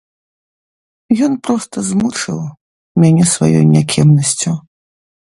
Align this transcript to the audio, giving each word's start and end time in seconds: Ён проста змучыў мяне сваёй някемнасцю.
Ён 1.27 1.33
проста 1.47 1.83
змучыў 1.89 2.39
мяне 3.03 3.23
сваёй 3.35 3.63
някемнасцю. 3.75 4.51